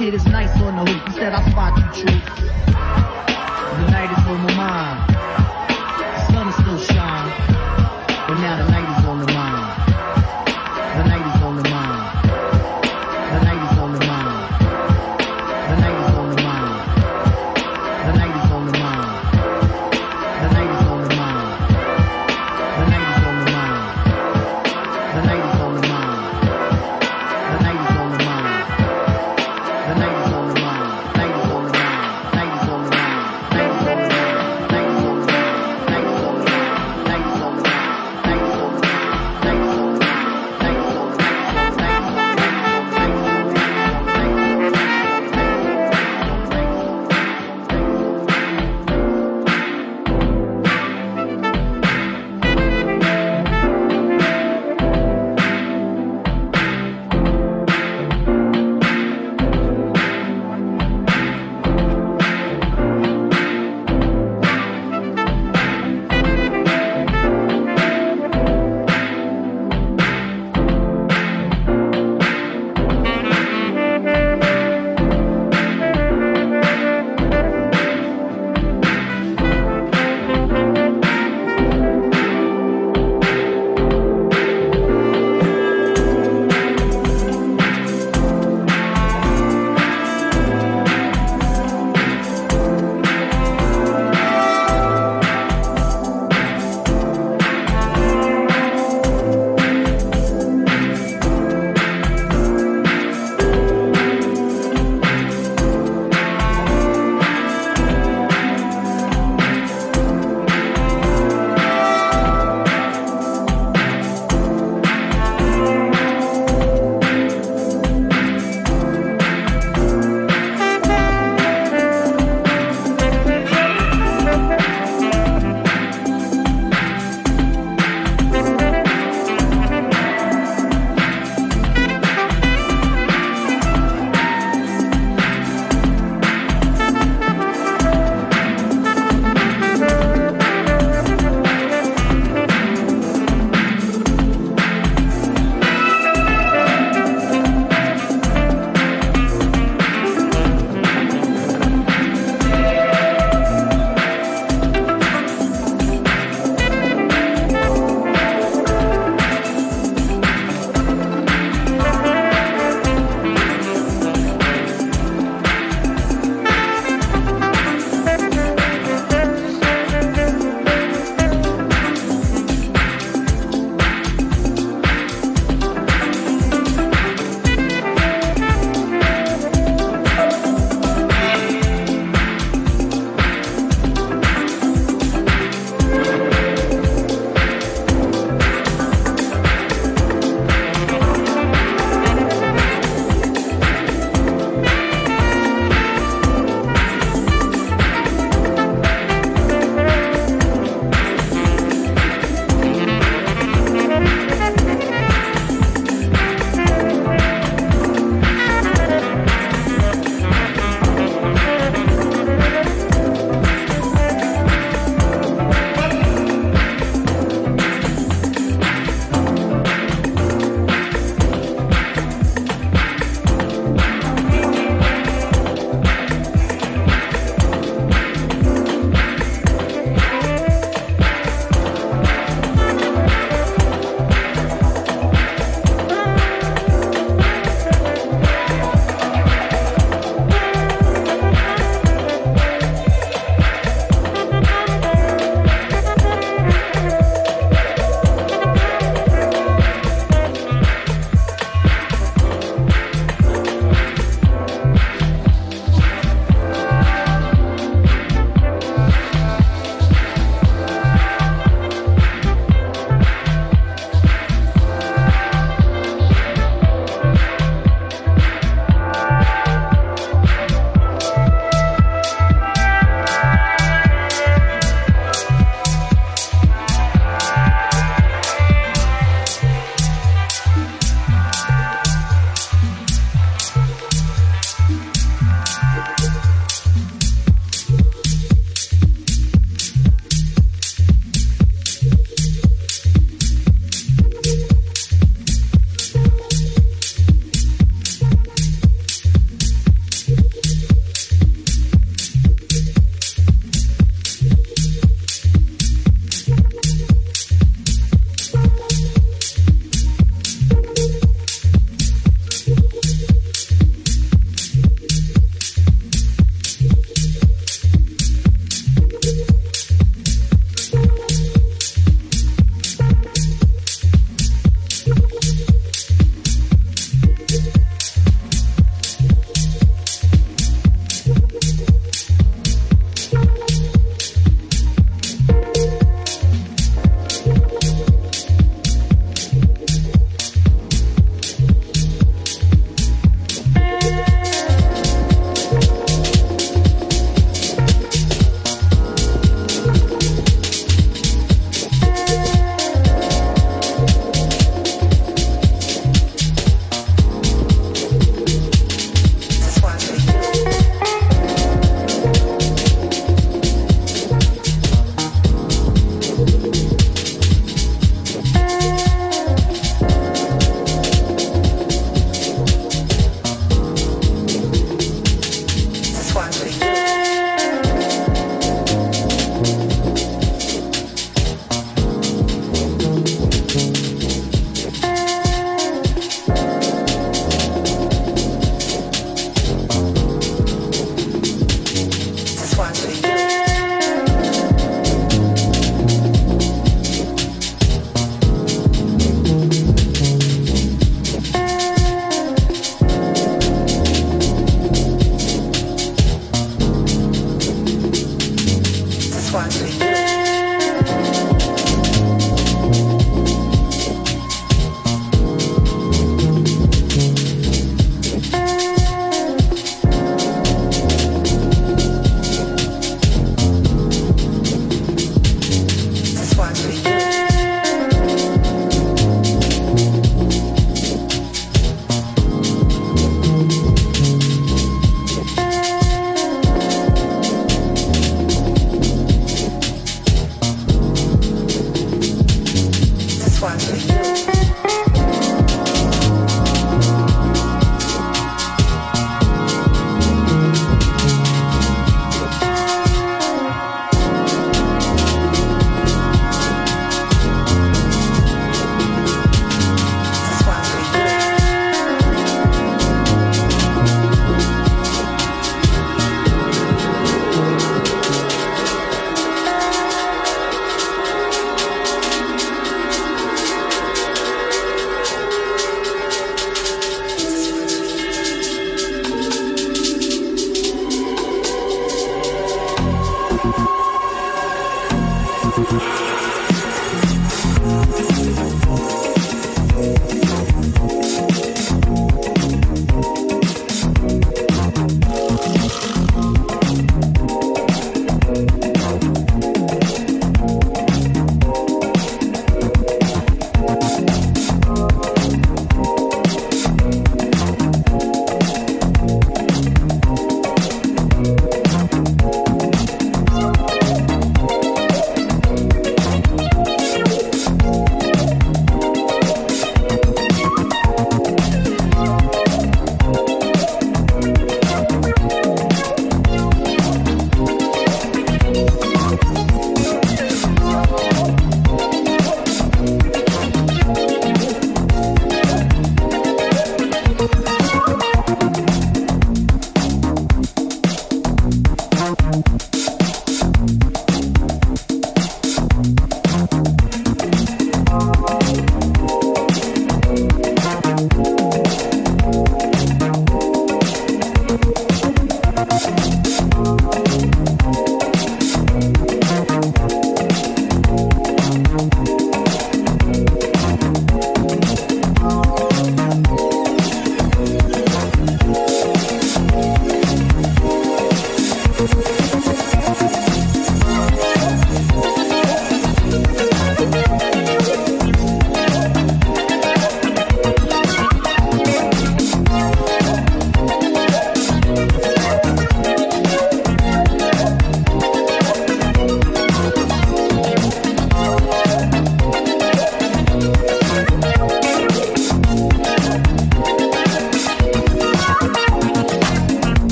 [0.00, 1.08] kid is nice on the hoop.
[1.08, 2.20] He said, I spot you, true.
[3.76, 4.98] The night is on my mind.
[6.16, 7.36] The sun is still shining.
[8.26, 8.89] But now the night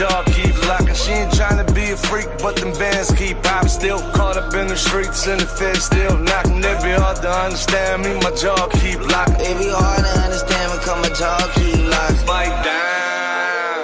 [0.00, 0.94] jaw keep locking.
[0.94, 3.68] She ain't trying to be a freak, but them bands keep popping.
[3.68, 6.64] Still caught up in the streets and the feds still knocking.
[6.64, 9.44] It be hard to understand me, my jaw keep locking.
[9.50, 12.26] It be hard to understand because my jaw keep locking.
[12.32, 13.82] Bite down,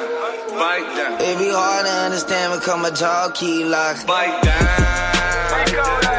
[0.56, 1.20] bite down.
[1.20, 4.06] It be hard to understand because my jaw keep locking.
[4.06, 4.64] Bite down,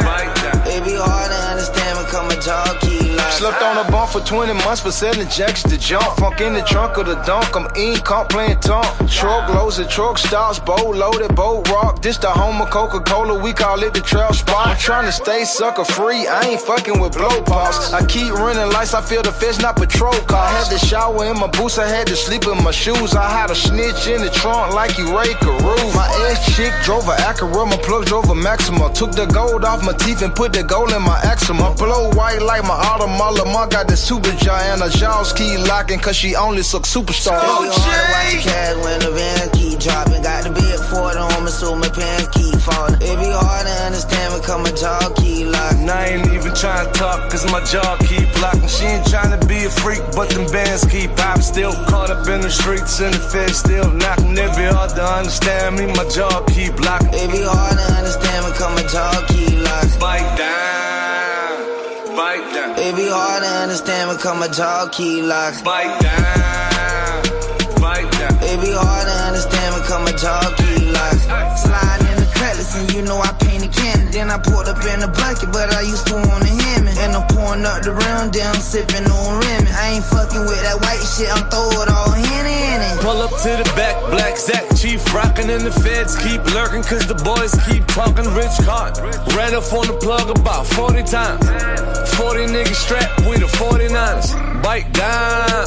[0.05, 0.57] bite down.
[0.73, 1.76] It be hard to understand
[2.13, 3.37] my jaw keep locking.
[3.37, 6.05] Slept on a bump for 20 months for selling jacks to jump.
[6.17, 7.55] Funk in the trunk of the dunk.
[7.55, 8.87] I'm in comp playing tonk.
[9.09, 10.59] Truck loads and truck stops.
[10.59, 12.01] Boat loaded, boat rock.
[12.01, 13.39] This the home of Coca Cola.
[13.41, 14.67] We call it the trail spot.
[14.67, 16.27] I'm trying to stay sucker free.
[16.27, 17.93] I ain't fucking with blow pops.
[17.93, 18.93] I keep running lights.
[18.93, 20.47] I feel the fish, not patrol car.
[20.47, 21.77] I had to shower in my boots.
[21.77, 23.15] I had to sleep in my shoes.
[23.15, 25.83] I had a snitch in the trunk like you Ray Carew.
[25.93, 27.65] My ex chick drove a Acura.
[27.69, 28.91] My plug drove a Maxima.
[28.93, 31.75] Took the gold off my teeth and put the gold in my axima.
[31.77, 33.37] Blow white like my Audemars.
[33.37, 34.81] Lamar got the super giant.
[34.81, 37.37] Her jaws keep locking cause she only suck superstar.
[37.37, 40.21] It be hard to watch a cash when the van keep dropping.
[40.21, 42.95] Got to the big Ford on me, so my pants keep falling.
[43.01, 45.89] It be hard to understand because my jaw keep locking.
[45.89, 48.67] I ain't even trying to talk, cause my jaw keep locking.
[48.67, 51.43] She ain't trying to be a freak, but them bands keep popping.
[51.43, 54.37] Still caught up in the streets and the feds still knocking.
[54.37, 57.13] It be hard to understand me, my jaw keep locking.
[57.13, 59.99] It be hard to understand because my jaw keep locking.
[59.99, 60.76] Bite down, bite down.
[62.87, 65.61] It be hard to understand because my jaw keep locking.
[65.65, 67.21] Bite down,
[67.81, 68.31] bite down.
[68.41, 70.86] It be hard to understand because my jaw keep
[72.77, 74.11] and you know I painted candy.
[74.13, 76.87] Then I poured up in the bucket, but I used to want to him.
[77.01, 77.93] And I'm pouring up the
[78.31, 79.43] down, sipping on.
[79.77, 82.99] I ain't fucking with that white shit, I'm throw it all in it.
[83.01, 87.05] Pull up to the back, black Zach, chief rockin' and the feds keep lurking cause
[87.07, 88.97] the boys keep talking rich card.
[89.33, 91.45] Ran up on the plug about 40 times.
[92.15, 94.33] 40 niggas strapped with the 49ers.
[94.63, 95.65] Bite down,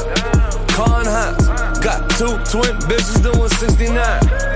[0.75, 1.70] con high.
[1.81, 3.97] Got two twin bitches doing 69.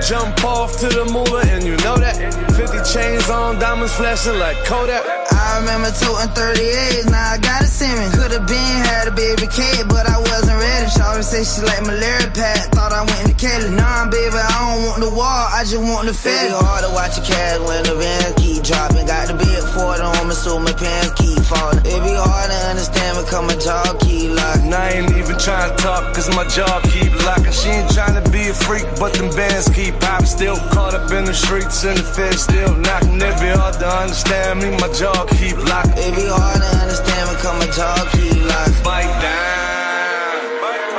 [0.05, 2.13] Jump off to the moolah and you know that.
[2.53, 5.01] 50 chains on, diamonds flashing like Kodak.
[5.33, 8.13] I remember toting 38s, now I got a Simmons.
[8.13, 10.85] Could've been had a baby kid, but I wasn't ready.
[10.85, 13.73] Shawty say she like malaria pack, thought I went to Kelly.
[13.73, 16.29] Nah, baby, I don't want the wall, I just want the fed.
[16.29, 19.09] It be hard to watch a cash when the van keep dropping.
[19.09, 21.81] Got the big Ford on me, so my pants keep falling.
[21.81, 24.73] It be hard to understand because my jaw keep locking.
[24.73, 27.51] I ain't even trying to talk, cause my jaw keep locking.
[27.51, 30.25] She ain't trying to be a freak, but them bands keep popping.
[30.27, 33.15] Still caught up in the streets and the feds still knocking.
[33.21, 35.97] It be hard to understand me, my jaw keep locking.
[35.97, 38.83] It be hard to understand because my jaw keep locking.
[38.83, 40.41] Bite down,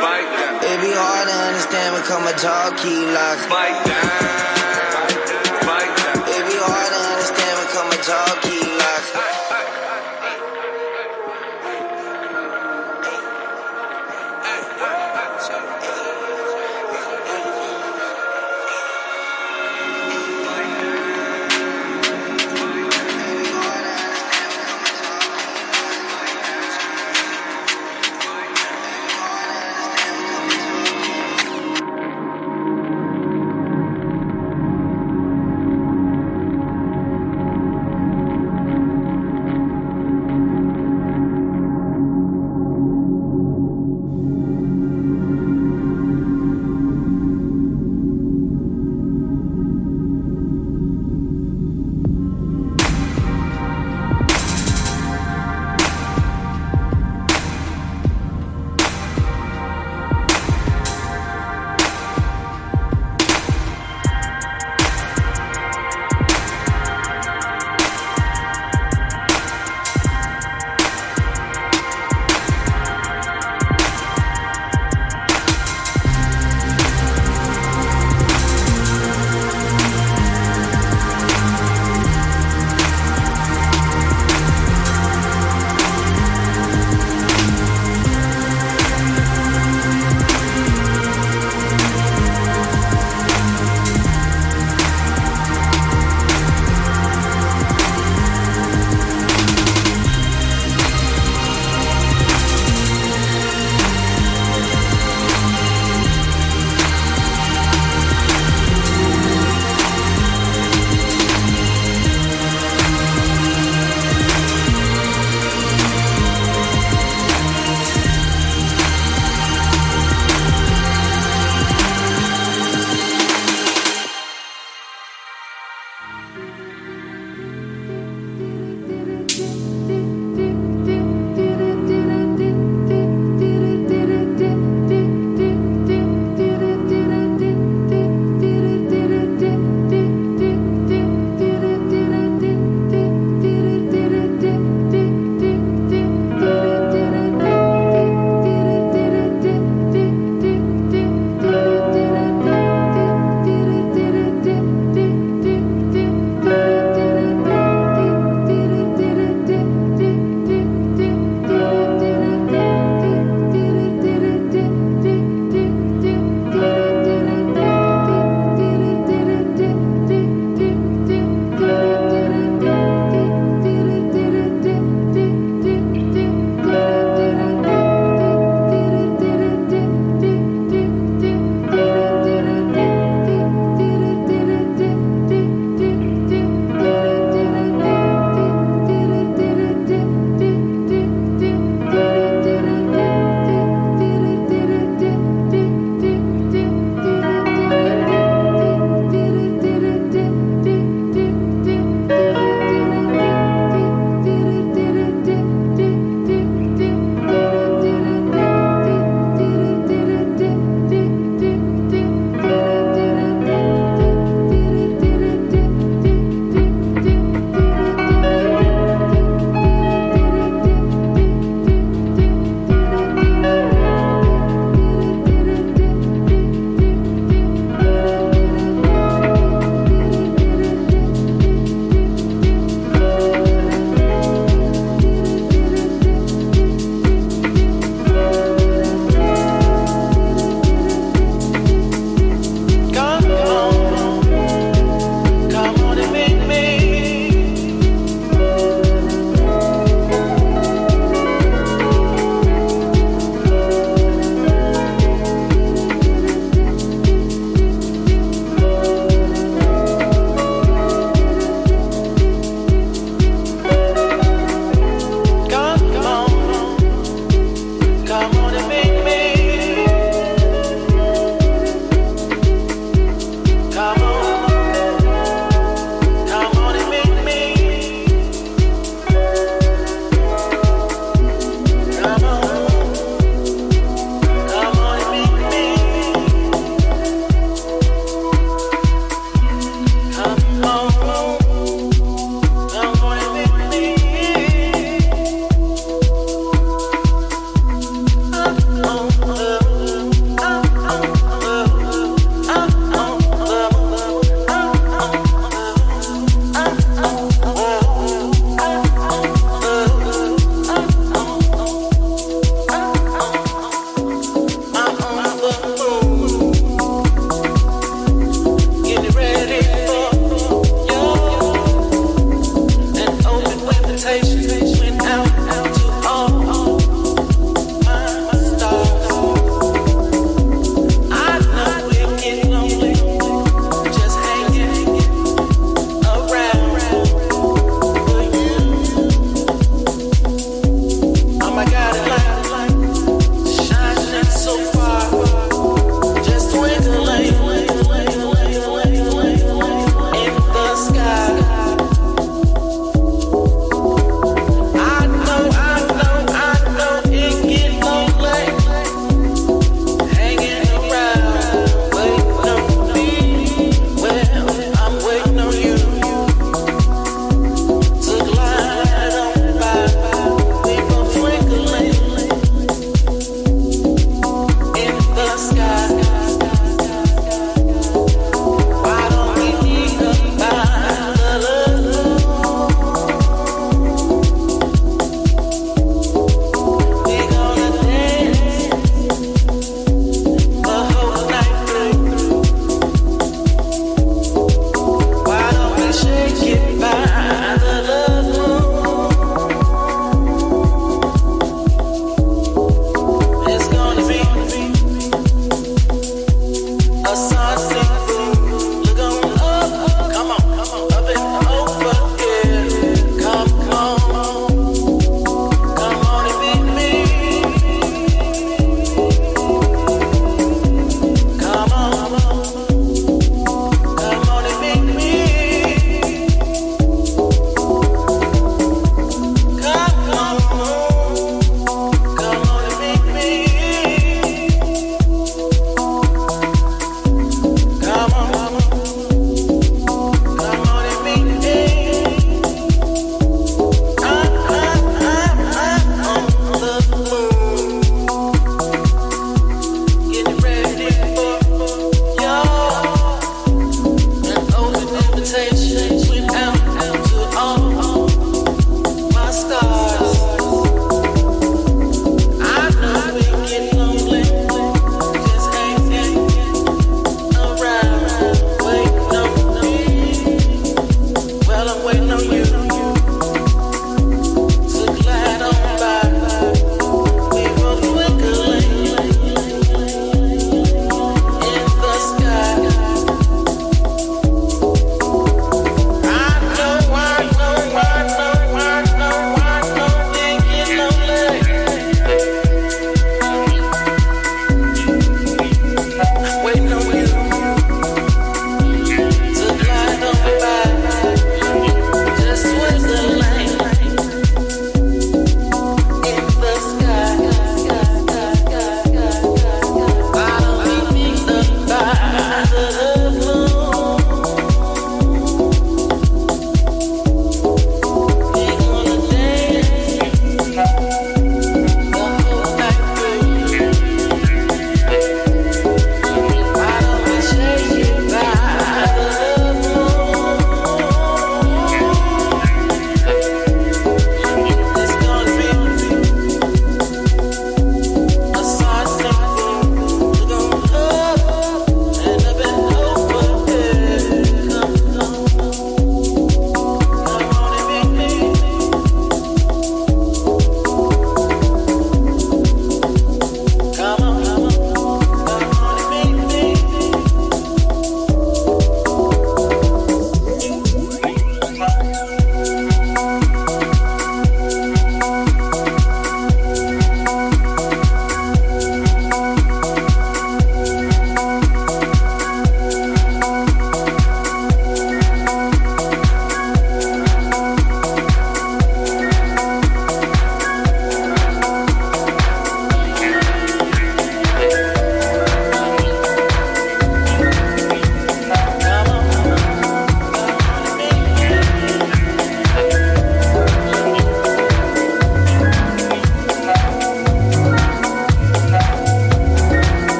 [0.00, 3.50] bite down, It be hard to understand because my jaw keep locking.
[3.50, 4.25] bite down,